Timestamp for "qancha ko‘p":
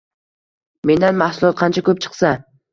1.63-2.05